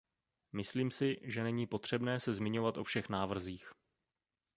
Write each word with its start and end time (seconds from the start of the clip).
Myslím 0.53 0.91
si, 0.91 1.17
že 1.23 1.43
není 1.43 1.67
potřebné 1.67 2.19
se 2.19 2.33
zmiňovat 2.33 2.77
o 2.77 2.83
všech 2.83 3.09
návrzích. 3.09 3.71